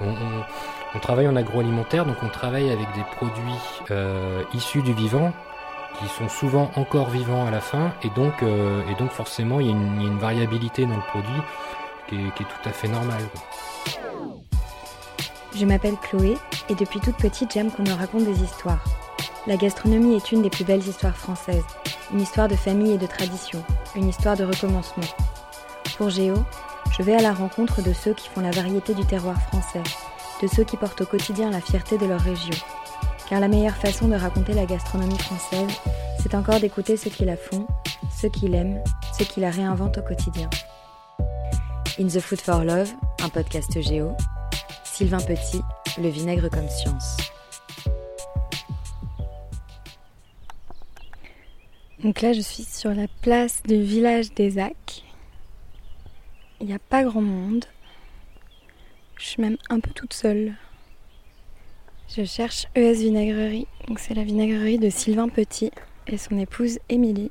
On, 0.00 0.98
travaille 1.00 1.28
en 1.28 1.36
agroalimentaire, 1.36 2.04
donc 2.06 2.16
on 2.22 2.28
travaille 2.28 2.70
avec 2.70 2.86
des 2.94 3.04
produits 3.16 3.42
euh, 3.90 4.42
issus 4.54 4.82
du 4.82 4.92
vivant 4.92 5.32
qui 5.98 6.08
sont 6.08 6.28
souvent 6.28 6.70
encore 6.76 7.08
vivants 7.10 7.46
à 7.46 7.50
la 7.50 7.60
fin 7.60 7.92
et 8.02 8.10
donc, 8.10 8.42
euh, 8.42 8.82
et 8.90 8.94
donc 8.94 9.10
forcément 9.10 9.60
il 9.60 9.66
y, 9.66 9.70
a 9.70 9.72
une, 9.72 10.18
variabilité 10.18 10.86
dans 10.86 10.96
le 10.96 11.02
produit 11.02 11.42
qui 12.08 12.16
est, 12.16 12.44
tout 12.44 12.68
à 12.68 12.72
fait 12.72 12.88
normale. 12.88 13.22
Je 15.54 15.64
m'appelle 15.64 15.96
Chloé 15.96 16.36
et 16.68 16.74
depuis 16.74 17.00
toute 17.00 17.16
petite 17.16 17.52
j'aime 17.52 17.70
qu'on 17.70 17.82
me 17.82 17.92
raconte 17.92 18.24
des 18.24 18.42
histoires. 18.42 18.84
La 19.46 19.56
gastronomie 19.56 20.14
est 20.14 20.32
une 20.32 20.42
des 20.42 20.50
plus 20.50 20.64
belles 20.64 20.86
histoires 20.86 21.16
françaises, 21.16 21.64
une 22.12 22.20
histoire 22.20 22.48
de 22.48 22.56
famille 22.56 22.92
et 22.92 22.98
de 22.98 23.06
tradition, 23.06 23.62
une 23.96 24.08
histoire 24.08 24.36
de 24.36 24.44
recommencement. 24.44 25.06
Pour 25.96 26.10
Géo, 26.10 26.34
je 26.96 27.02
vais 27.02 27.14
à 27.14 27.22
la 27.22 27.32
rencontre 27.32 27.82
de 27.82 27.92
ceux 27.92 28.14
qui 28.14 28.28
font 28.28 28.40
la 28.40 28.50
variété 28.50 28.94
du 28.94 29.04
terroir 29.04 29.40
français, 29.42 29.82
de 30.42 30.48
ceux 30.48 30.64
qui 30.64 30.76
portent 30.76 31.00
au 31.00 31.06
quotidien 31.06 31.50
la 31.50 31.60
fierté 31.60 31.98
de 31.98 32.06
leur 32.06 32.20
région. 32.20 32.54
Car 33.28 33.40
la 33.40 33.48
meilleure 33.48 33.76
façon 33.76 34.08
de 34.08 34.14
raconter 34.14 34.54
la 34.54 34.66
gastronomie 34.66 35.18
française, 35.18 35.70
c'est 36.22 36.34
encore 36.34 36.60
d'écouter 36.60 36.96
ceux 36.96 37.10
qui 37.10 37.24
la 37.24 37.36
font, 37.36 37.66
ceux 38.20 38.28
qui 38.28 38.48
l'aiment, 38.48 38.82
ceux 39.18 39.24
qui 39.24 39.40
la 39.40 39.50
réinventent 39.50 39.98
au 39.98 40.02
quotidien. 40.02 40.48
In 42.00 42.06
the 42.06 42.20
Food 42.20 42.40
for 42.40 42.64
Love, 42.64 42.92
un 43.22 43.28
podcast 43.28 43.80
géo. 43.80 44.12
Sylvain 44.84 45.20
Petit, 45.20 45.60
le 46.00 46.08
vinaigre 46.08 46.48
comme 46.48 46.68
science. 46.68 47.16
Donc 52.02 52.20
là, 52.22 52.32
je 52.32 52.40
suis 52.40 52.62
sur 52.62 52.94
la 52.94 53.06
place 53.22 53.62
du 53.64 53.82
village 53.82 54.32
des 54.34 54.58
Acs. 54.58 55.04
Il 56.60 56.66
n'y 56.66 56.74
a 56.74 56.80
pas 56.80 57.04
grand 57.04 57.20
monde. 57.20 57.64
Je 59.16 59.24
suis 59.26 59.42
même 59.42 59.56
un 59.70 59.78
peu 59.78 59.90
toute 59.90 60.12
seule. 60.12 60.54
Je 62.08 62.24
cherche 62.24 62.66
ES 62.74 62.94
Vinaigrerie. 62.94 63.66
Donc 63.86 64.00
c'est 64.00 64.14
la 64.14 64.24
vinaigrerie 64.24 64.78
de 64.78 64.90
Sylvain 64.90 65.28
Petit 65.28 65.70
et 66.08 66.18
son 66.18 66.38
épouse 66.38 66.80
Émilie. 66.88 67.30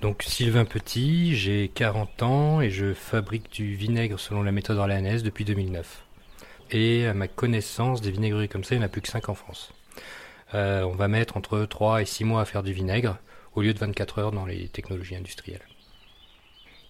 Donc 0.00 0.22
Sylvain 0.22 0.64
Petit, 0.64 1.36
j'ai 1.36 1.68
40 1.68 2.22
ans 2.22 2.60
et 2.60 2.70
je 2.70 2.92
fabrique 2.92 3.52
du 3.52 3.74
vinaigre 3.74 4.18
selon 4.18 4.42
la 4.42 4.52
méthode 4.52 4.78
orléanaise 4.78 5.22
depuis 5.22 5.44
2009. 5.44 6.04
Et 6.72 7.06
à 7.06 7.14
ma 7.14 7.28
connaissance, 7.28 8.00
des 8.00 8.10
vinaigreries 8.10 8.48
comme 8.48 8.64
ça, 8.64 8.74
il 8.74 8.78
n'y 8.78 8.84
en 8.84 8.86
a 8.86 8.90
plus 8.90 9.02
que 9.02 9.08
5 9.08 9.28
en 9.28 9.34
France. 9.34 9.72
Euh, 10.54 10.82
on 10.82 10.94
va 10.94 11.06
mettre 11.08 11.36
entre 11.36 11.64
3 11.64 12.02
et 12.02 12.04
6 12.06 12.24
mois 12.24 12.42
à 12.42 12.44
faire 12.44 12.62
du 12.62 12.72
vinaigre 12.72 13.18
au 13.54 13.62
lieu 13.62 13.74
de 13.74 13.78
24 13.78 14.18
heures 14.18 14.32
dans 14.32 14.46
les 14.46 14.68
technologies 14.68 15.16
industrielles. 15.16 15.62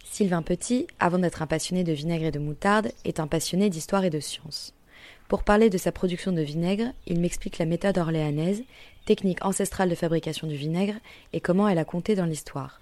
Sylvain 0.05 0.43
Petit, 0.43 0.87
avant 1.01 1.19
d'être 1.19 1.43
un 1.43 1.47
passionné 1.47 1.83
de 1.83 1.93
vinaigre 1.93 2.27
et 2.27 2.31
de 2.31 2.39
moutarde, 2.39 2.93
est 3.05 3.21
un 3.21 3.27
passionné 3.27 3.69
d'histoire 3.69 4.05
et 4.05 4.11
de 4.11 4.21
science. 4.21 4.73
Pour 5.29 5.43
parler 5.43 5.71
de 5.71 5.79
sa 5.79 5.91
production 5.91 6.33
de 6.33 6.43
vinaigre, 6.43 6.93
il 7.07 7.19
m'explique 7.19 7.59
la 7.59 7.65
méthode 7.65 7.99
orléanaise, 7.99 8.63
technique 9.07 9.45
ancestrale 9.45 9.89
de 9.89 9.95
fabrication 9.95 10.47
du 10.47 10.55
vinaigre, 10.55 10.95
et 11.33 11.41
comment 11.41 11.69
elle 11.69 11.79
a 11.79 11.85
compté 11.85 12.15
dans 12.15 12.27
l'histoire. 12.27 12.81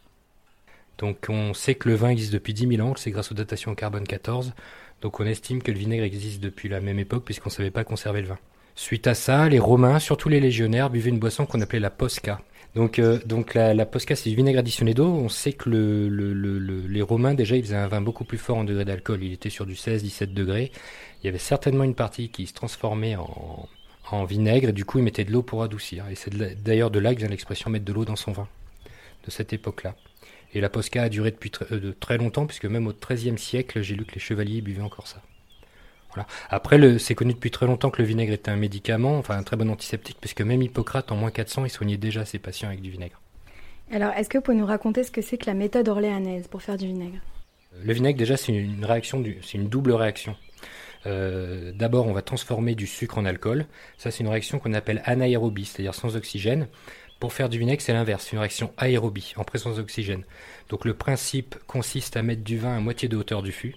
Donc 0.99 1.27
on 1.29 1.55
sait 1.55 1.75
que 1.75 1.89
le 1.89 1.95
vin 1.95 2.11
existe 2.11 2.33
depuis 2.33 2.53
10 2.53 2.77
000 2.77 2.87
ans, 2.87 2.95
c'est 2.97 3.11
grâce 3.11 3.33
aux 3.33 3.35
datations 3.35 3.75
carbone 3.75 4.07
14, 4.07 4.53
donc 5.01 5.19
on 5.19 5.27
estime 5.27 5.63
que 5.63 5.73
le 5.73 5.79
vinaigre 5.79 6.05
existe 6.05 6.41
depuis 6.41 6.69
la 6.69 6.81
même 6.81 6.99
époque 6.99 7.25
puisqu'on 7.25 7.49
ne 7.49 7.55
savait 7.55 7.71
pas 7.71 7.85
conserver 7.85 8.21
le 8.21 8.29
vin. 8.29 8.39
Suite 8.75 9.07
à 9.07 9.15
ça, 9.15 9.49
les 9.49 9.59
Romains, 9.59 9.99
surtout 9.99 10.29
les 10.29 10.41
légionnaires, 10.41 10.91
buvaient 10.91 11.11
une 11.11 11.19
boisson 11.19 11.47
qu'on 11.47 11.61
appelait 11.61 11.81
la 11.81 11.91
posca. 11.91 12.41
Donc, 12.75 12.99
euh, 12.99 13.19
donc 13.27 13.55
la, 13.55 13.85
posca, 13.85 14.17
c'est 14.17 14.31
du 14.31 14.37
vinaigre 14.37 14.59
additionné 14.59 14.95
d'eau. 14.95 15.07
On 15.07 15.29
sait 15.29 15.53
que 15.53 15.69
le, 15.69 16.09
le, 16.09 16.33
le, 16.33 16.87
les 16.87 17.03
Romains, 17.03 17.35
déjà, 17.35 17.57
ils 17.57 17.63
faisaient 17.63 17.77
un 17.77 17.89
vin 17.89 18.01
beaucoup 18.01 18.25
plus 18.25 18.39
fort 18.39 18.57
en 18.57 18.65
degré 18.65 18.85
d'alcool. 18.85 19.23
Il 19.23 19.33
était 19.33 19.51
sur 19.51 19.67
du 19.67 19.75
16-17 19.75 20.33
degrés. 20.33 20.73
Il 21.23 21.27
y 21.27 21.29
avait 21.29 21.39
certainement 21.39 21.85
une 21.85 21.95
partie 21.95 22.31
qui 22.31 22.47
se 22.47 22.55
transformait 22.55 23.17
en, 23.17 23.69
en 24.11 24.25
vinaigre, 24.25 24.73
du 24.73 24.85
coup, 24.85 24.99
ils 24.99 25.05
mettaient 25.05 25.25
de 25.25 25.33
l'eau 25.33 25.43
pour 25.43 25.63
adoucir. 25.63 26.09
Et 26.09 26.15
c'est 26.15 26.35
d'ailleurs 26.63 26.91
de 26.91 26.99
là 26.99 27.15
que 27.15 27.21
vient 27.21 27.29
l'expression 27.29 27.71
mettre 27.71 27.85
de 27.85 27.93
l'eau 27.93 28.05
dans 28.05 28.17
son 28.17 28.33
vin, 28.33 28.49
de 29.25 29.31
cette 29.31 29.53
époque-là. 29.53 29.95
Et 30.55 30.61
la 30.61 30.69
posca 30.69 31.03
a 31.03 31.09
duré 31.09 31.31
depuis 31.31 31.51
euh, 31.71 31.81
de 31.81 31.93
très 31.93 32.19
longtemps, 32.19 32.47
puisque 32.47 32.67
même 32.67 32.87
au 32.87 32.93
XIIIe 32.93 33.39
siècle, 33.39 33.83
j'ai 33.83 33.95
lu 33.95 34.05
que 34.05 34.15
les 34.15 34.21
chevaliers 34.21 34.61
buvaient 34.61 34.83
encore 34.83 35.09
ça. 35.09 35.23
Après, 36.51 36.99
c'est 36.99 37.15
connu 37.15 37.33
depuis 37.33 37.51
très 37.51 37.67
longtemps 37.67 37.91
que 37.91 38.01
le 38.03 38.09
vinaigre 38.09 38.33
était 38.33 38.51
un 38.51 38.57
médicament, 38.57 39.19
enfin 39.19 39.37
un 39.37 39.43
très 39.43 39.57
bon 39.57 39.71
antiseptique, 39.71 40.19
puisque 40.21 40.43
même 40.43 40.63
Hippocrate, 40.63 41.13
en 41.13 41.17
moins 41.17 41.31
400, 41.31 41.65
il 41.65 41.71
soignait 41.71 41.97
déjà 41.97 42.25
ses 42.25 42.39
patients 42.39 42.69
avec 42.69 42.81
du 42.81 42.91
vinaigre. 42.91 43.21
Alors, 43.91 44.13
est-ce 44.13 44.29
que 44.29 44.39
vous 44.39 44.43
pouvez 44.43 44.57
nous 44.57 44.67
raconter 44.67 45.05
ce 45.05 45.11
que 45.11 45.23
c'est 45.23 45.39
que 45.39 45.47
la 45.47 45.55
méthode 45.55 45.89
orléanaise 45.89 46.49
pour 46.49 46.63
faire 46.63 46.77
du 46.77 46.87
vinaigre? 46.87 47.19
Le 47.85 47.93
vinaigre, 47.93 48.19
déjà, 48.19 48.37
c'est 48.37 48.53
une 48.53 48.85
réaction, 48.85 49.23
c'est 49.43 49.59
une 49.59 49.69
double 49.69 49.93
réaction. 49.93 50.37
Euh, 51.07 51.73
d'abord, 51.75 52.07
on 52.07 52.13
va 52.13 52.23
transformer 52.23 52.75
du 52.75 52.87
sucre 52.87 53.19
en 53.19 53.25
alcool. 53.25 53.67
Ça, 53.99 54.11
c'est 54.11 54.23
une 54.23 54.29
réaction 54.29 54.59
qu'on 54.59 54.73
appelle 54.73 55.03
anaérobie, 55.05 55.65
c'est-à-dire 55.65 55.95
sans 55.95 56.17
oxygène. 56.17 56.69
Pour 57.23 57.33
faire 57.33 57.49
du 57.49 57.59
vinaigre, 57.59 57.81
c'est 57.81 57.93
l'inverse, 57.93 58.25
c'est 58.25 58.33
une 58.33 58.41
réaction 58.41 58.73
aérobie, 58.77 59.33
en 59.37 59.45
présence 59.45 59.77
d'oxygène. 59.77 60.25
Donc 60.71 60.85
le 60.85 60.93
principe 60.93 61.55
consiste 61.69 62.17
à 62.17 62.23
mettre 62.25 62.43
du 62.43 62.59
vin 62.59 62.77
à 62.77 62.81
moitié 62.81 63.09
de 63.09 63.17
hauteur 63.17 63.43
du 63.43 63.53
fût, 63.53 63.77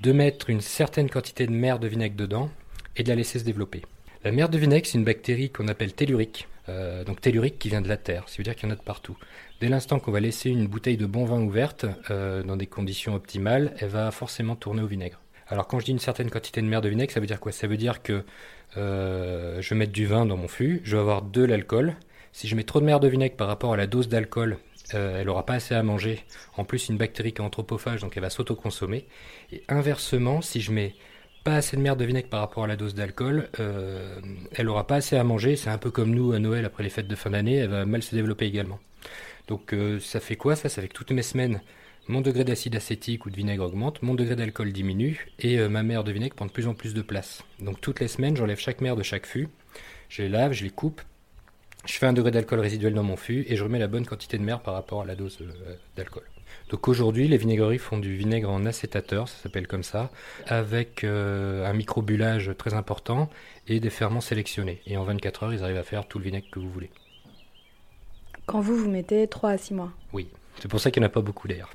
de 0.00 0.12
mettre 0.12 0.50
une 0.50 0.60
certaine 0.60 1.08
quantité 1.08 1.46
de 1.46 1.52
mer 1.52 1.78
de 1.78 1.88
vinaigre 1.88 2.16
dedans 2.16 2.50
et 2.96 3.02
de 3.02 3.08
la 3.08 3.14
laisser 3.14 3.38
se 3.38 3.44
développer. 3.44 3.82
La 4.24 4.32
mer 4.32 4.48
de 4.48 4.58
vinaigre, 4.58 4.86
c'est 4.86 4.98
une 4.98 5.04
bactérie 5.04 5.50
qu'on 5.50 5.68
appelle 5.68 5.92
tellurique. 5.92 6.48
Euh, 6.68 7.04
donc 7.04 7.20
tellurique 7.20 7.58
qui 7.58 7.68
vient 7.68 7.82
de 7.82 7.88
la 7.88 7.98
terre, 7.98 8.24
ça 8.26 8.36
veut 8.38 8.42
dire 8.42 8.56
qu'il 8.56 8.66
y 8.68 8.72
en 8.72 8.74
a 8.74 8.78
de 8.78 8.82
partout. 8.82 9.18
Dès 9.60 9.68
l'instant 9.68 9.98
qu'on 9.98 10.12
va 10.12 10.20
laisser 10.20 10.48
une 10.48 10.66
bouteille 10.66 10.96
de 10.96 11.04
bon 11.04 11.26
vin 11.26 11.40
ouverte, 11.42 11.84
euh, 12.10 12.42
dans 12.42 12.56
des 12.56 12.66
conditions 12.66 13.14
optimales, 13.14 13.74
elle 13.80 13.90
va 13.90 14.10
forcément 14.10 14.56
tourner 14.56 14.80
au 14.80 14.86
vinaigre. 14.86 15.20
Alors 15.48 15.66
quand 15.66 15.78
je 15.78 15.84
dis 15.84 15.90
une 15.90 15.98
certaine 15.98 16.30
quantité 16.30 16.62
de 16.62 16.66
mer 16.66 16.80
de 16.80 16.88
vinaigre, 16.88 17.12
ça 17.12 17.20
veut 17.20 17.26
dire 17.26 17.38
quoi? 17.38 17.52
Ça 17.52 17.66
veut 17.66 17.76
dire 17.76 18.02
que 18.02 18.24
euh, 18.78 19.60
je 19.60 19.70
vais 19.70 19.76
mettre 19.76 19.92
du 19.92 20.06
vin 20.06 20.24
dans 20.24 20.38
mon 20.38 20.48
fût, 20.48 20.80
je 20.84 20.96
vais 20.96 21.02
avoir 21.02 21.20
de 21.20 21.44
l'alcool. 21.44 21.96
Si 22.32 22.48
je 22.48 22.56
mets 22.56 22.64
trop 22.64 22.80
de 22.80 22.86
mer 22.86 22.98
de 22.98 23.08
vinaigre 23.08 23.36
par 23.36 23.46
rapport 23.46 23.74
à 23.74 23.76
la 23.76 23.86
dose 23.86 24.08
d'alcool, 24.08 24.56
euh, 24.92 25.20
elle 25.20 25.26
n'aura 25.26 25.46
pas 25.46 25.54
assez 25.54 25.74
à 25.74 25.82
manger. 25.82 26.24
En 26.56 26.64
plus, 26.64 26.88
une 26.88 26.98
bactérie 26.98 27.32
qui 27.32 27.40
est 27.40 27.44
anthropophage, 27.44 28.00
donc 28.02 28.16
elle 28.16 28.22
va 28.22 28.30
s'auto-consommer. 28.30 29.06
Et 29.52 29.62
inversement, 29.68 30.42
si 30.42 30.60
je 30.60 30.72
mets 30.72 30.94
pas 31.42 31.56
assez 31.56 31.76
de 31.76 31.82
merde 31.82 31.98
de 31.98 32.04
vinaigre 32.04 32.28
par 32.28 32.40
rapport 32.40 32.64
à 32.64 32.66
la 32.66 32.76
dose 32.76 32.94
d'alcool, 32.94 33.48
euh, 33.60 34.20
elle 34.52 34.66
n'aura 34.66 34.86
pas 34.86 34.96
assez 34.96 35.16
à 35.16 35.24
manger. 35.24 35.56
C'est 35.56 35.70
un 35.70 35.78
peu 35.78 35.90
comme 35.90 36.14
nous 36.14 36.32
à 36.32 36.38
Noël 36.38 36.64
après 36.64 36.82
les 36.82 36.90
fêtes 36.90 37.08
de 37.08 37.14
fin 37.14 37.30
d'année, 37.30 37.56
elle 37.56 37.70
va 37.70 37.86
mal 37.86 38.02
se 38.02 38.14
développer 38.14 38.46
également. 38.46 38.78
Donc 39.46 39.72
euh, 39.72 40.00
ça 40.00 40.20
fait 40.20 40.36
quoi 40.36 40.56
ça? 40.56 40.68
Ça 40.68 40.80
fait 40.80 40.88
que 40.88 40.94
toutes 40.94 41.10
mes 41.12 41.22
semaines, 41.22 41.60
mon 42.08 42.20
degré 42.20 42.44
d'acide 42.44 42.76
acétique 42.76 43.26
ou 43.26 43.30
de 43.30 43.36
vinaigre 43.36 43.64
augmente, 43.64 44.02
mon 44.02 44.14
degré 44.14 44.36
d'alcool 44.36 44.72
diminue 44.72 45.28
et 45.38 45.58
ma 45.68 45.82
mère 45.82 46.04
de 46.04 46.12
vinaigre 46.12 46.34
prend 46.34 46.46
de 46.46 46.50
plus 46.50 46.66
en 46.66 46.74
plus 46.74 46.94
de 46.94 47.02
place. 47.02 47.42
Donc 47.60 47.80
toutes 47.80 48.00
les 48.00 48.08
semaines, 48.08 48.36
j'enlève 48.36 48.58
chaque 48.58 48.80
mère 48.80 48.96
de 48.96 49.02
chaque 49.02 49.26
fût, 49.26 49.48
je 50.08 50.22
les 50.22 50.28
lave, 50.28 50.52
je 50.52 50.64
les 50.64 50.70
coupe, 50.70 51.02
je 51.86 51.98
fais 51.98 52.06
un 52.06 52.12
degré 52.12 52.30
d'alcool 52.30 52.60
résiduel 52.60 52.94
dans 52.94 53.02
mon 53.02 53.16
fût 53.16 53.44
et 53.48 53.56
je 53.56 53.64
remets 53.64 53.78
la 53.78 53.88
bonne 53.88 54.06
quantité 54.06 54.38
de 54.38 54.42
mer 54.42 54.60
par 54.60 54.74
rapport 54.74 55.02
à 55.02 55.04
la 55.04 55.14
dose 55.14 55.38
euh, 55.42 55.74
d'alcool. 55.96 56.24
Donc 56.70 56.88
aujourd'hui, 56.88 57.28
les 57.28 57.36
vinaigreries 57.36 57.78
font 57.78 57.98
du 57.98 58.16
vinaigre 58.16 58.50
en 58.50 58.64
acétateur, 58.64 59.28
ça 59.28 59.42
s'appelle 59.42 59.66
comme 59.66 59.82
ça, 59.82 60.10
avec 60.46 61.04
euh, 61.04 61.66
un 61.66 61.72
microbulage 61.74 62.52
très 62.56 62.74
important 62.74 63.28
et 63.68 63.80
des 63.80 63.90
ferments 63.90 64.22
sélectionnés. 64.22 64.80
Et 64.86 64.96
en 64.96 65.04
24 65.04 65.42
heures, 65.44 65.52
ils 65.52 65.62
arrivent 65.62 65.76
à 65.76 65.82
faire 65.82 66.06
tout 66.06 66.18
le 66.18 66.24
vinaigre 66.24 66.46
que 66.50 66.58
vous 66.58 66.70
voulez. 66.70 66.90
Quand 68.46 68.60
vous, 68.60 68.76
vous 68.76 68.90
mettez 68.90 69.26
3 69.26 69.50
à 69.50 69.58
6 69.58 69.74
mois? 69.74 69.92
Oui, 70.12 70.28
c'est 70.58 70.68
pour 70.68 70.80
ça 70.80 70.90
qu'il 70.90 71.02
n'y 71.02 71.06
en 71.06 71.08
a 71.08 71.12
pas 71.12 71.20
beaucoup 71.20 71.48
d'air. 71.48 71.70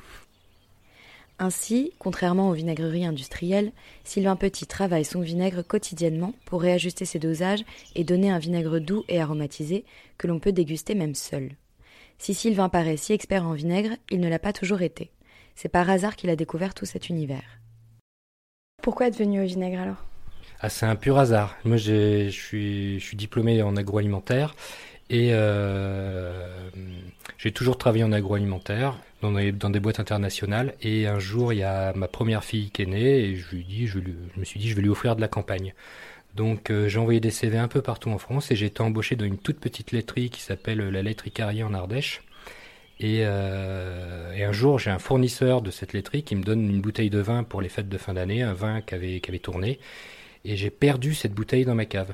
Ainsi, 1.42 1.94
contrairement 2.00 2.50
aux 2.50 2.54
vinaigreries 2.54 3.06
industrielles, 3.06 3.72
Sylvain 4.04 4.36
Petit 4.36 4.68
travaille 4.68 5.06
son 5.06 5.22
vinaigre 5.22 5.62
quotidiennement 5.62 6.34
pour 6.44 6.62
réajuster 6.62 7.06
ses 7.06 7.18
dosages 7.18 7.64
et 7.96 8.04
donner 8.04 8.30
un 8.30 8.40
vinaigre 8.40 8.80
doux 8.80 9.06
et 9.08 9.22
aromatisé 9.22 9.86
que 10.18 10.28
l'on 10.28 10.40
peut 10.40 10.52
déguster 10.52 10.96
même 10.96 11.16
seul. 11.16 11.52
Si 12.18 12.34
Sylvain 12.34 12.68
paraît 12.68 12.98
si 12.98 13.14
expert 13.14 13.46
en 13.46 13.54
vinaigre, 13.54 13.96
il 14.12 14.20
ne 14.20 14.28
l'a 14.28 14.38
pas 14.38 14.52
toujours 14.52 14.82
été. 14.82 15.12
C'est 15.56 15.70
par 15.70 15.90
hasard 15.90 16.18
qu'il 16.18 16.30
a 16.30 16.36
découvert 16.36 16.74
tout 16.74 16.86
cet 16.86 17.08
univers. 17.08 17.62
Pourquoi 18.82 19.08
être 19.08 19.18
venu 19.18 19.42
au 19.42 19.46
vinaigre 19.46 19.80
alors? 19.80 20.06
Ah, 20.60 20.68
C'est 20.68 20.86
un 20.88 20.98
pur 20.98 21.18
hasard. 21.18 21.58
Moi, 21.64 21.78
je 21.78 22.30
suis, 22.30 23.00
je 23.00 23.06
suis 23.06 23.16
diplômé 23.16 23.62
en 23.62 23.78
agroalimentaire 23.78 24.56
et 25.10 25.30
euh, 25.32 26.70
j'ai 27.38 27.52
toujours 27.52 27.78
travaillé 27.78 28.04
en 28.04 28.12
agroalimentaire 28.12 28.96
dans 29.22 29.32
des, 29.32 29.80
boîtes 29.80 30.00
internationales. 30.00 30.76
Et 30.82 31.08
un 31.08 31.20
jour, 31.20 31.52
il 31.52 31.60
y 31.60 31.64
a 31.64 31.94
ma 31.94 32.08
première 32.08 32.44
fille 32.44 32.70
qui 32.70 32.84
est 32.84 32.86
née 32.86 33.20
et 33.20 33.36
je 33.36 33.56
lui 33.56 33.64
dis, 33.64 33.88
je, 33.88 34.00
me 34.38 34.46
suis 34.46 34.60
dit, 34.60 34.70
je 34.70 34.76
vais 34.76 34.82
lui 34.82 34.90
offrir 34.90 35.16
de 35.16 35.22
la 35.22 35.28
campagne. 35.28 35.74
Donc 36.36 36.70
euh, 36.70 36.88
j'ai 36.88 37.00
envoyé 37.00 37.20
des 37.20 37.32
CV 37.32 37.58
un 37.58 37.68
peu 37.68 37.82
partout 37.82 38.12
en 38.12 38.20
France 38.20 38.52
et 38.52 38.56
j'ai 38.56 38.68
été 38.68 38.82
embauché 38.82 39.16
dans 39.16 39.26
une 39.26 39.40
toute 39.40 39.60
petite 39.60 39.92
laiterie 39.92 40.30
qui 40.30 40.42
s'appelle 40.42 40.78
la 40.78 41.02
laiterie 41.02 41.32
Carrier 41.32 41.64
en 41.64 41.74
Ardèche. 41.74 42.22
Et, 43.00 43.22
euh, 43.24 44.48
un 44.48 44.52
jour, 44.52 44.78
j'ai 44.78 44.92
un 44.92 45.00
fournisseur 45.00 45.62
de 45.62 45.72
cette 45.72 45.94
laiterie 45.94 46.24
qui 46.24 46.36
me 46.36 46.44
donne 46.44 46.70
une 46.70 46.82
bouteille 46.82 47.10
de 47.10 47.20
vin 47.20 47.44
pour 47.44 47.62
les 47.62 47.70
fêtes 47.70 47.90
de 47.90 47.98
fin 47.98 48.14
d'année, 48.14 48.44
un 48.44 48.54
vin 48.54 48.82
qui 48.82 49.22
qui 49.22 49.30
avait 49.30 49.40
tourné. 49.40 49.80
Et 50.46 50.56
j'ai 50.56 50.70
perdu 50.70 51.14
cette 51.14 51.34
bouteille 51.34 51.66
dans 51.66 51.76
ma 51.76 51.86
cave. 51.86 52.14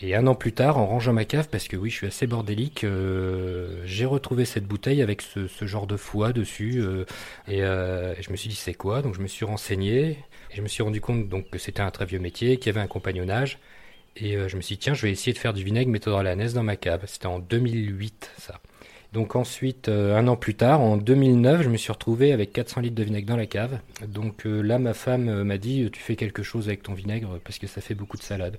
Et 0.00 0.16
un 0.16 0.26
an 0.26 0.34
plus 0.34 0.52
tard, 0.52 0.78
en 0.78 0.86
rangeant 0.86 1.12
ma 1.12 1.24
cave, 1.24 1.48
parce 1.48 1.68
que 1.68 1.76
oui, 1.76 1.88
je 1.88 1.94
suis 1.94 2.06
assez 2.08 2.26
bordélique, 2.26 2.82
euh, 2.82 3.80
j'ai 3.84 4.04
retrouvé 4.04 4.44
cette 4.44 4.66
bouteille 4.66 5.00
avec 5.00 5.22
ce, 5.22 5.46
genre 5.64 5.86
de 5.86 5.96
foie 5.96 6.32
dessus. 6.32 6.80
Euh, 6.80 7.04
euh, 7.48 8.14
et, 8.18 8.22
je 8.22 8.30
me 8.32 8.36
suis 8.36 8.48
dit, 8.48 8.56
c'est 8.56 8.74
quoi? 8.74 9.00
Donc 9.00 9.14
je 9.14 9.20
me 9.20 9.28
suis 9.28 9.44
renseigné. 9.44 10.18
Et 10.50 10.56
je 10.56 10.62
me 10.62 10.66
suis 10.66 10.82
rendu 10.82 11.00
compte 11.00 11.28
donc, 11.28 11.48
que 11.50 11.58
c'était 11.58 11.82
un 11.82 11.90
très 11.92 12.04
vieux 12.04 12.18
métier, 12.18 12.56
qu'il 12.56 12.66
y 12.66 12.70
avait 12.70 12.84
un 12.84 12.88
compagnonnage. 12.88 13.58
Et 14.16 14.36
je 14.48 14.56
me 14.56 14.60
suis 14.60 14.74
dit, 14.74 14.80
tiens, 14.80 14.92
je 14.94 15.02
vais 15.02 15.12
essayer 15.12 15.32
de 15.32 15.38
faire 15.38 15.54
du 15.54 15.64
vinaigre 15.64 15.90
méthode 15.90 16.14
à 16.14 16.22
l'anaise 16.22 16.52
dans 16.52 16.64
ma 16.64 16.76
cave. 16.76 17.02
C'était 17.06 17.26
en 17.26 17.38
2008, 17.38 18.32
ça. 18.38 18.60
Donc 19.14 19.36
ensuite, 19.36 19.88
un 19.88 20.26
an 20.26 20.36
plus 20.36 20.54
tard, 20.54 20.80
en 20.80 20.96
2009, 20.96 21.62
je 21.62 21.68
me 21.68 21.76
suis 21.76 21.92
retrouvé 21.92 22.32
avec 22.32 22.52
400 22.52 22.80
litres 22.80 22.94
de 22.94 23.04
vinaigre 23.04 23.28
dans 23.28 23.36
la 23.36 23.46
cave. 23.46 23.78
Donc 24.06 24.42
là, 24.44 24.78
ma 24.78 24.92
femme 24.92 25.44
m'a 25.44 25.56
dit, 25.56 25.88
tu 25.90 26.00
fais 26.00 26.16
quelque 26.16 26.42
chose 26.42 26.68
avec 26.68 26.82
ton 26.82 26.92
vinaigre 26.92 27.38
parce 27.44 27.58
que 27.58 27.66
ça 27.66 27.80
fait 27.80 27.94
beaucoup 27.94 28.18
de 28.18 28.22
salade. 28.22 28.58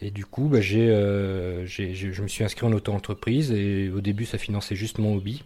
Et 0.00 0.10
du 0.10 0.24
coup, 0.24 0.48
bah, 0.48 0.58
euh, 0.58 1.66
j'ai, 1.66 1.94
je 1.94 2.22
me 2.22 2.28
suis 2.28 2.44
inscrit 2.44 2.66
en 2.66 2.72
auto-entreprise 2.72 3.50
et 3.50 3.88
au 3.88 4.00
début, 4.00 4.26
ça 4.26 4.38
finançait 4.38 4.76
juste 4.76 4.98
mon 4.98 5.16
hobby. 5.16 5.42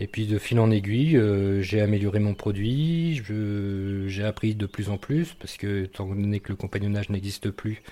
Et 0.00 0.06
puis 0.06 0.26
de 0.26 0.38
fil 0.38 0.60
en 0.60 0.70
aiguille, 0.70 1.16
euh, 1.16 1.60
j'ai 1.60 1.80
amélioré 1.80 2.20
mon 2.20 2.34
produit, 2.34 3.20
j'ai 4.06 4.24
appris 4.24 4.54
de 4.54 4.66
plus 4.66 4.90
en 4.90 4.96
plus 4.96 5.34
parce 5.34 5.56
que 5.56 5.84
étant 5.84 6.06
donné 6.06 6.38
que 6.38 6.50
le 6.50 6.56
compagnonnage 6.56 7.10
n'existe 7.10 7.50
plus, 7.50 7.82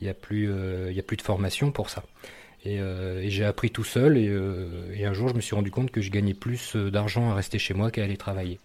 il 0.00 0.04
n'y 0.04 0.10
a 0.10 0.14
plus, 0.14 0.50
euh, 0.50 0.90
il 0.90 0.98
a 0.98 1.02
plus 1.02 1.18
de 1.18 1.22
formation 1.22 1.70
pour 1.70 1.90
ça. 1.90 2.02
Et, 2.64 2.78
j'ai 3.28 3.44
appris 3.44 3.70
tout 3.70 3.84
seul 3.84 4.16
et, 4.18 4.30
et, 4.94 5.06
un 5.06 5.12
jour, 5.12 5.28
je 5.28 5.34
me 5.34 5.40
suis 5.40 5.54
rendu 5.54 5.70
compte 5.70 5.90
que 5.90 6.00
je 6.00 6.10
gagnais 6.10 6.34
plus 6.34 6.76
d'argent 6.76 7.30
à 7.30 7.34
rester 7.34 7.58
chez 7.58 7.72
moi 7.72 7.90
qu'à 7.90 8.04
aller 8.04 8.18
travailler. 8.18 8.58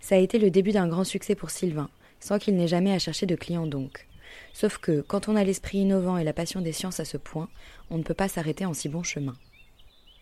Ça 0.00 0.16
a 0.16 0.18
été 0.18 0.38
le 0.38 0.50
début 0.50 0.72
d'un 0.72 0.88
grand 0.88 1.04
succès 1.04 1.34
pour 1.34 1.50
Sylvain, 1.50 1.88
sans 2.18 2.38
qu'il 2.38 2.56
n'ait 2.56 2.68
jamais 2.68 2.92
à 2.92 2.98
chercher 2.98 3.26
de 3.26 3.36
clients 3.36 3.66
donc. 3.66 4.06
Sauf 4.52 4.78
que 4.78 5.00
quand 5.00 5.28
on 5.28 5.36
a 5.36 5.44
l'esprit 5.44 5.78
innovant 5.78 6.18
et 6.18 6.24
la 6.24 6.32
passion 6.32 6.60
des 6.60 6.72
sciences 6.72 7.00
à 7.00 7.04
ce 7.04 7.16
point, 7.16 7.48
on 7.90 7.98
ne 7.98 8.02
peut 8.02 8.14
pas 8.14 8.28
s'arrêter 8.28 8.66
en 8.66 8.74
si 8.74 8.88
bon 8.88 9.02
chemin. 9.02 9.34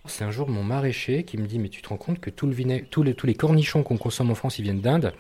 C'est 0.06 0.24
un 0.24 0.30
jour 0.30 0.48
mon 0.48 0.64
maraîcher 0.64 1.24
qui 1.24 1.36
me 1.36 1.46
dit 1.46 1.58
Mais 1.58 1.68
tu 1.68 1.82
te 1.82 1.88
rends 1.88 1.96
compte 1.96 2.20
que 2.20 2.30
tous, 2.30 2.50
les, 2.50 3.34
cornichons 3.34 3.82
qu'on 3.82 3.98
consomme 3.98 4.30
en 4.30 4.34
France, 4.34 4.58
ils 4.58 4.62
viennent 4.62 4.80
d'Inde? 4.80 5.12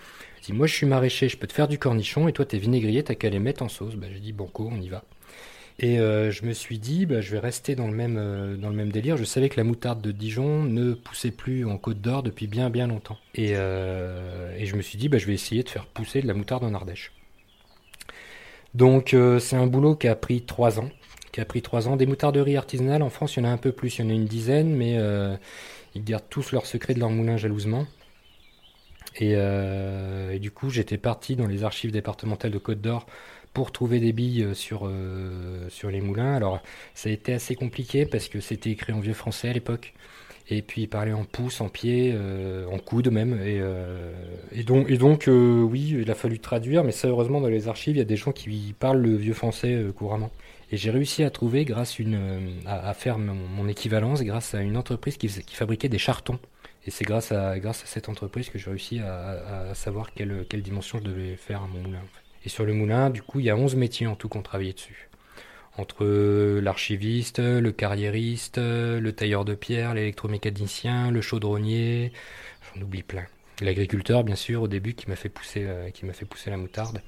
Dit 0.42 0.52
Moi, 0.52 0.66
je 0.66 0.74
suis 0.74 0.86
maraîcher, 0.86 1.28
je 1.28 1.36
peux 1.36 1.46
te 1.46 1.52
faire 1.52 1.68
du 1.68 1.78
cornichon, 1.78 2.28
et 2.28 2.32
toi, 2.32 2.44
t'es 2.44 2.58
vinaigrier, 2.58 3.02
t'as 3.02 3.14
qu'à 3.14 3.28
les 3.28 3.38
mettre 3.38 3.62
en 3.62 3.68
sauce. 3.68 3.96
Bah, 3.96 4.06
j'ai 4.12 4.20
dit 4.20 4.32
Banco, 4.32 4.68
on 4.70 4.80
y 4.80 4.88
va. 4.88 5.04
Et 5.80 6.00
euh, 6.00 6.32
je 6.32 6.44
me 6.44 6.52
suis 6.52 6.78
dit, 6.78 7.06
bah, 7.06 7.20
je 7.20 7.30
vais 7.30 7.38
rester 7.38 7.76
dans 7.76 7.86
le, 7.86 7.94
même, 7.94 8.16
euh, 8.18 8.56
dans 8.56 8.68
le 8.68 8.74
même 8.74 8.90
délire. 8.90 9.16
Je 9.16 9.24
savais 9.24 9.48
que 9.48 9.56
la 9.56 9.64
moutarde 9.64 10.00
de 10.00 10.10
Dijon 10.10 10.64
ne 10.64 10.92
poussait 10.94 11.30
plus 11.30 11.64
en 11.66 11.78
Côte 11.78 12.00
d'Or 12.00 12.24
depuis 12.24 12.48
bien 12.48 12.68
bien 12.68 12.88
longtemps. 12.88 13.18
Et, 13.34 13.52
euh, 13.54 14.56
et 14.56 14.66
je 14.66 14.74
me 14.74 14.82
suis 14.82 14.98
dit, 14.98 15.08
bah, 15.08 15.18
je 15.18 15.26
vais 15.26 15.34
essayer 15.34 15.62
de 15.62 15.68
faire 15.68 15.86
pousser 15.86 16.20
de 16.20 16.26
la 16.26 16.34
moutarde 16.34 16.64
en 16.64 16.74
Ardèche. 16.74 17.12
Donc 18.74 19.14
euh, 19.14 19.38
c'est 19.38 19.56
un 19.56 19.66
boulot 19.66 19.96
qui 19.96 20.08
a 20.08 20.14
pris 20.14 20.42
trois 20.42 20.78
ans. 20.78 20.90
Qui 21.32 21.40
a 21.40 21.44
pris 21.44 21.62
trois 21.62 21.88
ans. 21.88 21.96
Des 21.96 22.06
moutarderies 22.06 22.56
artisanales 22.56 23.02
en 23.02 23.10
France, 23.10 23.36
il 23.36 23.40
y 23.40 23.46
en 23.46 23.48
a 23.48 23.52
un 23.52 23.56
peu 23.58 23.72
plus, 23.72 23.98
il 23.98 24.04
y 24.04 24.06
en 24.06 24.10
a 24.10 24.14
une 24.14 24.26
dizaine, 24.26 24.74
mais 24.74 24.96
euh, 24.98 25.36
ils 25.94 26.04
gardent 26.04 26.28
tous 26.30 26.52
leurs 26.52 26.66
secrets 26.66 26.94
de 26.94 27.00
leur 27.00 27.10
moulin 27.10 27.36
jalousement. 27.36 27.86
Euh, 29.20 30.30
et, 30.30 30.38
du 30.38 30.50
coup, 30.50 30.70
j'étais 30.70 30.98
parti 30.98 31.34
dans 31.34 31.46
les 31.46 31.64
archives 31.64 31.90
départementales 31.90 32.52
de 32.52 32.58
Côte 32.58 32.80
d'Or 32.80 33.06
pour 33.52 33.72
trouver 33.72 33.98
des 33.98 34.12
billes 34.12 34.54
sur, 34.54 34.90
sur 35.68 35.90
les 35.90 36.00
moulins. 36.00 36.34
Alors, 36.34 36.60
ça 36.94 37.08
a 37.08 37.12
été 37.12 37.32
assez 37.32 37.56
compliqué 37.56 38.06
parce 38.06 38.28
que 38.28 38.40
c'était 38.40 38.70
écrit 38.70 38.92
en 38.92 39.00
vieux 39.00 39.14
français 39.14 39.48
à 39.48 39.52
l'époque 39.52 39.94
et 40.50 40.62
puis 40.62 40.86
parler 40.86 41.12
en 41.12 41.24
pouce, 41.24 41.60
en 41.60 41.68
pied, 41.68 42.12
euh, 42.14 42.66
en 42.66 42.78
coude 42.78 43.10
même. 43.10 43.34
Et, 43.34 43.58
euh, 43.60 44.12
et 44.52 44.62
donc, 44.62 44.88
et 44.90 44.96
donc 44.96 45.28
euh, 45.28 45.60
oui, 45.60 45.96
il 46.00 46.10
a 46.10 46.14
fallu 46.14 46.38
traduire, 46.38 46.84
mais 46.84 46.92
ça, 46.92 47.08
heureusement, 47.08 47.40
dans 47.40 47.48
les 47.48 47.68
archives, 47.68 47.96
il 47.96 47.98
y 47.98 48.02
a 48.02 48.06
des 48.06 48.16
gens 48.16 48.32
qui 48.32 48.74
parlent 48.78 49.00
le 49.00 49.16
vieux 49.16 49.34
français 49.34 49.84
couramment. 49.94 50.30
Et 50.70 50.76
j'ai 50.76 50.90
réussi 50.90 51.22
à 51.22 51.30
trouver, 51.30 51.64
grâce 51.64 51.98
une, 51.98 52.18
à, 52.66 52.92
faire 52.94 53.18
mon, 53.18 53.68
équivalence, 53.68 54.22
grâce 54.22 54.54
à 54.54 54.60
une 54.60 54.76
entreprise 54.76 55.16
qui, 55.16 55.28
qui 55.28 55.54
fabriquait 55.54 55.88
des 55.88 55.98
chartons. 55.98 56.38
Et 56.86 56.90
c'est 56.90 57.04
grâce 57.04 57.32
à, 57.32 57.58
grâce 57.58 57.82
à 57.82 57.86
cette 57.86 58.08
entreprise 58.08 58.48
que 58.50 58.58
j'ai 58.58 58.70
réussi 58.70 59.00
à, 59.00 59.70
à, 59.70 59.74
savoir 59.74 60.12
quelle, 60.12 60.44
quelle 60.48 60.62
dimension 60.62 60.98
je 60.98 61.04
devais 61.04 61.36
faire 61.36 61.62
à 61.62 61.66
mon 61.66 61.80
moulin. 61.80 62.02
Et 62.44 62.48
sur 62.48 62.64
le 62.64 62.74
moulin, 62.74 63.10
du 63.10 63.22
coup, 63.22 63.40
il 63.40 63.46
y 63.46 63.50
a 63.50 63.56
11 63.56 63.76
métiers 63.76 64.06
en 64.06 64.14
tout 64.14 64.28
qu'on 64.28 64.42
travaillait 64.42 64.74
dessus 64.74 65.07
entre 65.78 66.04
l'archiviste, 66.60 67.38
le 67.38 67.72
carriériste, 67.72 68.58
le 68.58 69.10
tailleur 69.10 69.44
de 69.44 69.54
pierre, 69.54 69.94
l'électromécanicien, 69.94 71.10
le 71.10 71.20
chaudronnier, 71.20 72.12
j'en 72.74 72.82
oublie 72.82 73.02
plein. 73.02 73.26
L'agriculteur, 73.60 74.22
bien 74.22 74.36
sûr, 74.36 74.62
au 74.62 74.68
début, 74.68 74.94
qui 74.94 75.08
m'a 75.08 75.16
fait 75.16 75.28
pousser, 75.28 75.64
euh, 75.66 75.90
fait 76.12 76.24
pousser 76.24 76.50
la 76.50 76.56
moutarde. 76.56 77.02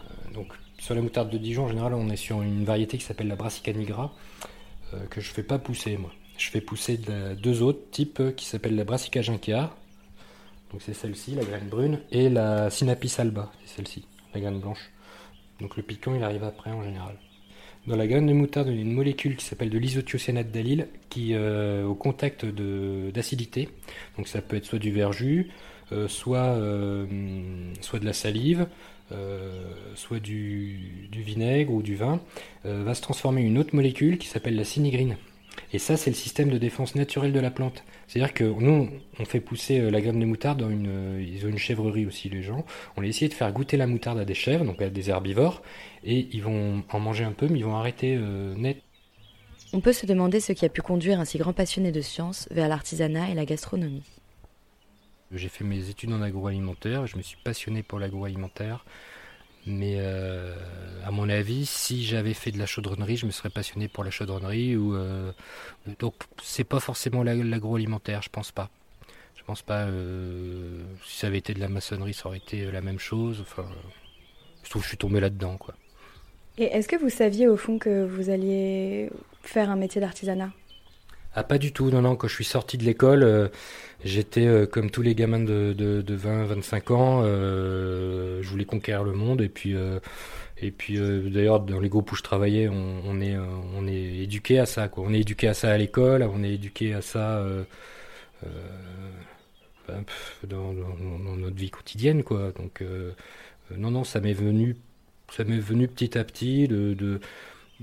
Euh, 0.00 0.32
donc, 0.32 0.52
sur 0.78 0.94
la 0.94 1.00
moutarde 1.02 1.30
de 1.30 1.38
Dijon, 1.38 1.64
en 1.64 1.68
général, 1.68 1.94
on 1.94 2.08
est 2.08 2.16
sur 2.16 2.42
une 2.42 2.64
variété 2.64 2.98
qui 2.98 3.04
s'appelle 3.04 3.26
la 3.26 3.34
Brassica 3.34 3.72
nigra, 3.72 4.14
euh, 4.94 5.06
que 5.06 5.20
je 5.20 5.32
fais 5.32 5.42
pas 5.42 5.58
pousser, 5.58 5.96
moi. 5.96 6.12
Je 6.38 6.50
fais 6.50 6.60
pousser 6.60 7.00
deux 7.38 7.62
autres 7.62 7.90
types 7.90 8.22
qui 8.36 8.44
s'appellent 8.44 8.76
la 8.76 8.84
Brassica 8.84 9.22
ginkea, 9.22 9.74
c'est 10.78 10.94
celle-ci, 10.94 11.34
la 11.34 11.44
graine 11.44 11.68
brune, 11.68 12.00
et 12.10 12.28
la 12.28 12.70
Sinapis 12.70 13.14
alba, 13.18 13.50
c'est 13.64 13.76
celle-ci, 13.76 14.04
la 14.34 14.40
graine 14.40 14.60
blanche. 14.60 14.90
Donc 15.60 15.76
le 15.76 15.82
piquant, 15.82 16.14
il 16.14 16.22
arrive 16.22 16.44
après 16.44 16.70
en 16.70 16.82
général. 16.82 17.16
Dans 17.86 17.96
la 17.96 18.06
graine 18.08 18.26
de 18.26 18.32
moutarde, 18.32 18.68
il 18.68 18.74
y 18.74 18.78
a 18.78 18.82
une 18.82 18.92
molécule 18.92 19.36
qui 19.36 19.44
s'appelle 19.44 19.70
de 19.70 19.78
l'isothiocyanate 19.78 20.50
d'allyle, 20.50 20.88
qui 21.08 21.34
euh, 21.34 21.84
au 21.84 21.94
contact 21.94 22.44
d'acidité, 22.44 23.68
donc 24.16 24.26
ça 24.26 24.42
peut 24.42 24.56
être 24.56 24.64
soit 24.64 24.80
du 24.80 24.90
verjus, 24.90 25.50
euh, 25.92 26.08
soit, 26.08 26.38
euh, 26.38 27.06
de 27.06 28.04
la 28.04 28.12
salive, 28.12 28.66
soit 29.94 30.18
du, 30.18 31.08
du, 31.12 31.22
vinaigre 31.22 31.72
ou 31.72 31.80
du 31.80 31.94
vin, 31.94 32.20
va 32.64 32.92
se 32.92 33.02
transformer 33.02 33.42
une 33.42 33.56
autre 33.56 33.72
molécule 33.72 34.18
qui 34.18 34.26
s'appelle 34.26 34.56
la 34.56 34.64
sinigrine. 34.64 35.16
Et 35.72 35.78
ça, 35.78 35.96
c'est 35.96 36.10
le 36.10 36.16
système 36.16 36.48
de 36.48 36.58
défense 36.58 36.94
naturel 36.94 37.32
de 37.32 37.40
la 37.40 37.50
plante. 37.50 37.84
C'est-à-dire 38.06 38.34
que 38.34 38.44
nous, 38.44 38.88
on 39.18 39.24
fait 39.24 39.40
pousser 39.40 39.80
euh, 39.80 39.90
la 39.90 40.00
graine 40.00 40.20
de 40.20 40.24
moutarde 40.24 40.60
dans 40.60 40.70
une. 40.70 40.88
Euh, 40.88 41.22
ils 41.26 41.44
ont 41.44 41.48
une 41.48 41.58
chèvrerie 41.58 42.06
aussi, 42.06 42.28
les 42.28 42.42
gens. 42.42 42.64
On 42.96 43.02
a 43.02 43.06
essayé 43.06 43.28
de 43.28 43.34
faire 43.34 43.52
goûter 43.52 43.76
la 43.76 43.86
moutarde 43.86 44.18
à 44.18 44.24
des 44.24 44.34
chèvres, 44.34 44.64
donc 44.64 44.80
à 44.80 44.88
des 44.88 45.10
herbivores, 45.10 45.62
et 46.04 46.28
ils 46.32 46.42
vont 46.42 46.84
en 46.90 47.00
manger 47.00 47.24
un 47.24 47.32
peu, 47.32 47.48
mais 47.48 47.58
ils 47.58 47.64
vont 47.64 47.76
arrêter 47.76 48.16
euh, 48.16 48.54
net. 48.54 48.82
On 49.72 49.80
peut 49.80 49.92
se 49.92 50.06
demander 50.06 50.40
ce 50.40 50.52
qui 50.52 50.64
a 50.64 50.68
pu 50.68 50.82
conduire 50.82 51.18
un 51.18 51.24
si 51.24 51.38
grand 51.38 51.52
passionné 51.52 51.90
de 51.90 52.00
sciences 52.00 52.48
vers 52.52 52.68
l'artisanat 52.68 53.30
et 53.30 53.34
la 53.34 53.44
gastronomie. 53.44 54.04
J'ai 55.32 55.48
fait 55.48 55.64
mes 55.64 55.88
études 55.88 56.12
en 56.12 56.22
agroalimentaire, 56.22 57.08
je 57.08 57.16
me 57.16 57.22
suis 57.22 57.36
passionné 57.42 57.82
pour 57.82 57.98
l'agroalimentaire. 57.98 58.84
Mais 59.66 59.96
euh, 59.98 60.54
à 61.04 61.10
mon 61.10 61.28
avis, 61.28 61.66
si 61.66 62.04
j'avais 62.04 62.34
fait 62.34 62.52
de 62.52 62.58
la 62.58 62.66
chaudronnerie, 62.66 63.16
je 63.16 63.26
me 63.26 63.32
serais 63.32 63.50
passionné 63.50 63.88
pour 63.88 64.04
la 64.04 64.10
chaudronnerie. 64.10 64.76
Ou, 64.76 64.94
euh, 64.94 65.32
donc 65.98 66.14
c'est 66.42 66.64
pas 66.64 66.78
forcément 66.78 67.24
l'agroalimentaire, 67.24 68.22
je 68.22 68.30
pense 68.30 68.52
pas. 68.52 68.70
Je 69.34 69.42
pense 69.42 69.62
pas. 69.62 69.86
Euh, 69.86 70.82
si 71.04 71.18
ça 71.18 71.26
avait 71.26 71.38
été 71.38 71.52
de 71.52 71.60
la 71.60 71.68
maçonnerie, 71.68 72.14
ça 72.14 72.28
aurait 72.28 72.38
été 72.38 72.70
la 72.70 72.80
même 72.80 73.00
chose. 73.00 73.40
Enfin, 73.40 73.66
je 74.62 74.70
trouve 74.70 74.82
que 74.82 74.86
je 74.86 74.90
suis 74.90 74.98
tombé 74.98 75.18
là-dedans, 75.18 75.56
quoi. 75.56 75.74
Et 76.58 76.64
est-ce 76.64 76.88
que 76.88 76.96
vous 76.96 77.10
saviez 77.10 77.48
au 77.48 77.56
fond 77.56 77.78
que 77.78 78.06
vous 78.06 78.30
alliez 78.30 79.10
faire 79.42 79.68
un 79.68 79.76
métier 79.76 80.00
d'artisanat? 80.00 80.52
Ah, 81.38 81.44
pas 81.44 81.58
du 81.58 81.70
tout, 81.70 81.90
non, 81.90 82.00
non. 82.00 82.16
Quand 82.16 82.28
je 82.28 82.34
suis 82.34 82.44
sorti 82.46 82.78
de 82.78 82.84
l'école, 82.84 83.22
euh, 83.22 83.48
j'étais 84.04 84.46
euh, 84.46 84.66
comme 84.66 84.90
tous 84.90 85.02
les 85.02 85.14
gamins 85.14 85.38
de, 85.38 85.74
de, 85.74 86.00
de 86.00 86.14
20, 86.14 86.44
25 86.46 86.90
ans. 86.92 87.22
Euh, 87.24 88.42
je 88.42 88.48
voulais 88.48 88.64
conquérir 88.64 89.04
le 89.04 89.12
monde. 89.12 89.42
Et 89.42 89.50
puis, 89.50 89.74
et 90.58 90.70
puis 90.70 90.98
d'ailleurs, 91.30 91.60
dans 91.60 91.78
les 91.78 91.90
groupes 91.90 92.10
où 92.12 92.16
je 92.16 92.22
travaillais, 92.22 92.68
on, 92.68 93.20
est, 93.20 93.36
on 93.36 93.86
est 93.86 94.22
éduqué 94.22 94.58
à 94.58 94.66
ça. 94.66 94.88
Quoi. 94.88 95.04
On 95.06 95.12
est 95.12 95.20
éduqué 95.20 95.48
à 95.48 95.54
ça 95.54 95.70
à 95.70 95.76
l'école, 95.76 96.22
on 96.22 96.42
est 96.42 96.54
éduqué 96.54 96.94
à 96.94 97.02
ça 97.02 97.44
ben, 99.88 100.04
dans, 100.44 100.72
notre 100.72 101.56
vie 101.56 101.70
quotidienne. 101.70 102.22
Quoi. 102.22 102.52
Donc, 102.52 102.82
non, 103.76 103.90
non, 103.90 104.04
ça 104.04 104.20
m'est 104.20 104.32
venu, 104.32 104.76
ça 105.30 105.44
m'est 105.44 105.58
venu 105.58 105.86
petit 105.86 106.16
à 106.16 106.24
petit 106.24 106.66
de, 106.66 107.20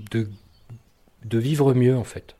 de 0.06 1.38
vivre 1.38 1.72
mieux, 1.74 1.96
en 1.96 2.04
fait. 2.04 2.34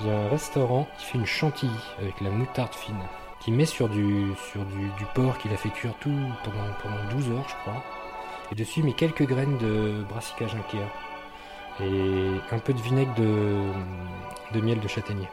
Il 0.00 0.06
y 0.06 0.10
a 0.10 0.16
un 0.18 0.28
restaurant 0.28 0.88
qui 0.98 1.04
fait 1.04 1.18
une 1.18 1.26
chantilly 1.26 1.70
avec 2.00 2.20
la 2.20 2.30
moutarde 2.30 2.74
fine, 2.74 2.96
qui 3.40 3.52
met 3.52 3.66
sur 3.66 3.88
du, 3.88 4.32
sur 4.50 4.64
du, 4.64 4.90
porc 5.14 5.38
qu'il 5.38 5.52
a 5.52 5.56
fait 5.56 5.70
cuire 5.70 5.94
tout 6.00 6.10
pendant, 6.44 6.72
pendant 6.82 7.14
12 7.14 7.30
heures, 7.30 7.48
je 7.48 7.54
crois. 7.62 7.82
Et 8.50 8.54
dessus, 8.54 8.80
il 8.80 8.86
met 8.86 8.92
quelques 8.92 9.26
graines 9.26 9.58
de 9.58 10.04
brassica 10.08 10.46
ginkea 10.46 10.88
et 11.80 12.54
un 12.54 12.58
peu 12.58 12.72
de 12.72 12.80
vinaigre 12.80 13.14
de, 13.14 13.62
de 14.52 14.60
miel 14.60 14.80
de 14.80 14.88
châtaignier. 14.88 15.28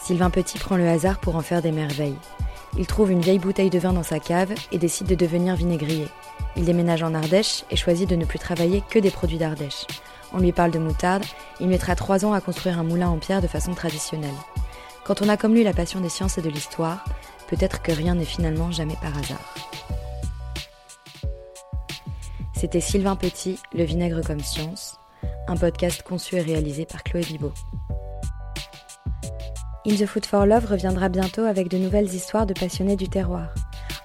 Sylvain 0.00 0.30
Petit 0.30 0.58
prend 0.58 0.76
le 0.76 0.88
hasard 0.88 1.20
pour 1.20 1.36
en 1.36 1.40
faire 1.40 1.62
des 1.62 1.72
merveilles. 1.72 2.16
Il 2.78 2.86
trouve 2.86 3.10
une 3.10 3.20
vieille 3.20 3.38
bouteille 3.38 3.70
de 3.70 3.78
vin 3.78 3.92
dans 3.92 4.02
sa 4.02 4.18
cave 4.18 4.52
et 4.72 4.78
décide 4.78 5.06
de 5.06 5.14
devenir 5.14 5.56
vinaigrier. 5.56 6.08
Il 6.60 6.66
déménage 6.66 7.02
en 7.02 7.14
Ardèche 7.14 7.64
et 7.70 7.76
choisit 7.76 8.06
de 8.06 8.16
ne 8.16 8.26
plus 8.26 8.38
travailler 8.38 8.82
que 8.90 8.98
des 8.98 9.10
produits 9.10 9.38
d'Ardèche. 9.38 9.86
On 10.34 10.38
lui 10.40 10.52
parle 10.52 10.70
de 10.70 10.78
moutarde, 10.78 11.24
il 11.58 11.68
mettra 11.68 11.96
trois 11.96 12.26
ans 12.26 12.34
à 12.34 12.42
construire 12.42 12.78
un 12.78 12.82
moulin 12.82 13.08
en 13.08 13.16
pierre 13.16 13.40
de 13.40 13.46
façon 13.46 13.72
traditionnelle. 13.72 14.34
Quand 15.06 15.22
on 15.22 15.30
a 15.30 15.38
comme 15.38 15.54
lui 15.54 15.64
la 15.64 15.72
passion 15.72 16.02
des 16.02 16.10
sciences 16.10 16.36
et 16.36 16.42
de 16.42 16.50
l'histoire, 16.50 17.02
peut-être 17.48 17.80
que 17.80 17.92
rien 17.92 18.14
n'est 18.14 18.26
finalement 18.26 18.70
jamais 18.70 18.96
par 19.00 19.16
hasard. 19.16 19.54
C'était 22.54 22.80
Sylvain 22.80 23.16
Petit, 23.16 23.58
Le 23.72 23.84
vinaigre 23.84 24.20
comme 24.20 24.40
science, 24.40 24.98
un 25.48 25.56
podcast 25.56 26.02
conçu 26.02 26.36
et 26.36 26.42
réalisé 26.42 26.84
par 26.84 27.02
Chloé 27.04 27.22
Bibo. 27.22 27.54
In 29.86 29.94
the 29.94 30.04
Food 30.04 30.26
for 30.26 30.44
Love 30.44 30.66
reviendra 30.66 31.08
bientôt 31.08 31.44
avec 31.44 31.68
de 31.68 31.78
nouvelles 31.78 32.12
histoires 32.12 32.44
de 32.44 32.52
passionnés 32.52 32.96
du 32.96 33.08
terroir. 33.08 33.48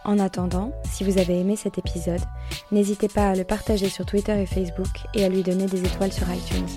En 0.06 0.20
attendant, 0.20 0.72
si 0.84 1.04
vous 1.04 1.18
avez 1.18 1.40
aimé 1.40 1.56
cet 1.56 1.80
épisode, 1.80 2.22
n'hésitez 2.72 3.08
pas 3.08 3.30
à 3.30 3.36
le 3.36 3.44
partager 3.44 3.90
sur 3.90 4.06
Twitter 4.06 4.40
et 4.42 4.46
Facebook 4.46 5.04
et 5.14 5.24
à 5.24 5.30
lui 5.30 5.44
donner 5.44 5.66
des 5.66 5.84
étoiles 5.84 6.14
sur 6.14 6.28
iTunes. 6.32 6.68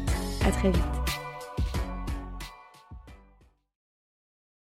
À 0.47 0.51
très 0.51 0.71
vite. 0.71 0.98